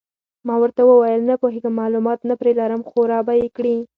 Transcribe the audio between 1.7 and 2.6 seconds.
معلومات نه پرې